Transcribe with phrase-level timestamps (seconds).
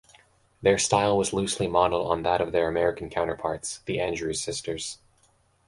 [0.63, 4.97] Their style was loosely modelled on that of their American counterparts, the Andrews Sisters.